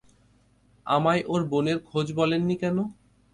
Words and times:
আমায় 0.85 1.21
ওর 1.27 1.41
বোনের 1.51 1.77
খোঁজ 1.87 2.07
বলেননি 2.19 2.55
কেন? 2.61 2.77